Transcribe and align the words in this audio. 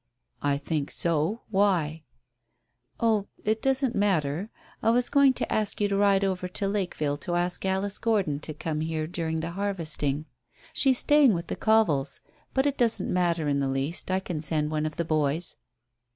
"I 0.41 0.57
think 0.57 0.89
so. 0.89 1.43
Why?" 1.51 2.01
"Oh 2.99 3.27
it 3.45 3.61
doesn't 3.61 3.93
matter 3.95 4.49
I 4.81 4.89
was 4.89 5.09
going 5.09 5.33
to 5.33 5.53
ask 5.53 5.79
you 5.79 5.87
to 5.89 5.95
ride 5.95 6.23
over 6.23 6.47
to 6.47 6.67
Lakeville 6.67 7.17
to 7.17 7.35
ask 7.35 7.63
Alice 7.65 7.99
Gordon 7.99 8.39
to 8.39 8.51
come 8.55 8.81
here 8.81 9.05
during 9.05 9.41
the 9.41 9.51
harvesting. 9.51 10.25
She's 10.73 10.97
staying 10.97 11.35
with 11.35 11.45
the 11.49 11.55
Covills. 11.55 12.21
But 12.55 12.65
it 12.65 12.79
doesn't 12.79 13.13
matter 13.13 13.47
in 13.47 13.59
the 13.59 13.67
least, 13.69 14.09
I 14.09 14.19
can 14.19 14.41
send 14.41 14.71
one 14.71 14.87
of 14.87 14.95
the 14.95 15.05
boys." 15.05 15.57